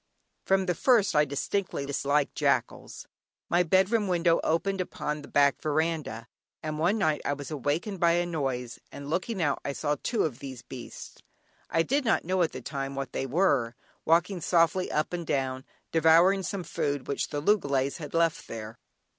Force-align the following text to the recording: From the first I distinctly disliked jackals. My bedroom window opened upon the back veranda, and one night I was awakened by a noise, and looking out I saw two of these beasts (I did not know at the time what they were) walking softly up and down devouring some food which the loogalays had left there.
From 0.47 0.65
the 0.65 0.73
first 0.73 1.15
I 1.15 1.25
distinctly 1.25 1.85
disliked 1.85 2.33
jackals. 2.33 3.05
My 3.49 3.61
bedroom 3.61 4.07
window 4.07 4.39
opened 4.43 4.81
upon 4.81 5.21
the 5.21 5.27
back 5.27 5.61
veranda, 5.61 6.27
and 6.63 6.79
one 6.79 6.97
night 6.97 7.21
I 7.23 7.33
was 7.33 7.51
awakened 7.51 7.99
by 7.99 8.13
a 8.13 8.25
noise, 8.25 8.79
and 8.91 9.11
looking 9.11 9.39
out 9.43 9.59
I 9.63 9.73
saw 9.73 9.95
two 10.01 10.23
of 10.23 10.39
these 10.39 10.63
beasts 10.63 11.21
(I 11.69 11.83
did 11.83 12.03
not 12.03 12.25
know 12.25 12.41
at 12.41 12.51
the 12.51 12.61
time 12.63 12.95
what 12.95 13.13
they 13.13 13.27
were) 13.27 13.75
walking 14.03 14.41
softly 14.41 14.91
up 14.91 15.13
and 15.13 15.23
down 15.27 15.65
devouring 15.91 16.41
some 16.41 16.63
food 16.63 17.07
which 17.07 17.27
the 17.29 17.39
loogalays 17.39 17.97
had 17.97 18.15
left 18.15 18.47
there. 18.47 18.79